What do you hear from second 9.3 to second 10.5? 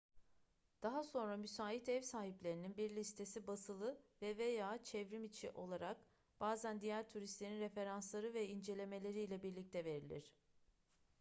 birlikte verilir